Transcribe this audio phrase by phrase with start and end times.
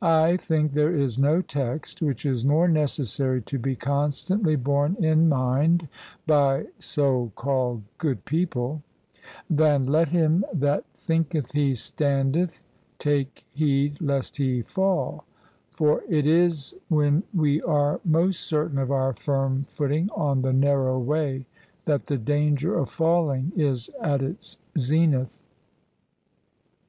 [0.00, 4.94] I think there is no text which is more necessary to be con stantly borne
[5.02, 5.88] in mind
[6.24, 8.84] by (so called) good people
[9.50, 12.62] than,' Let him that thinketh he standeth
[13.00, 15.24] take heed lest he fall':
[15.76, 20.96] for It IS when we are most certain of our firm footing on the narrow
[20.96, 21.44] way
[21.86, 25.40] that the danger of falling is at its zenith."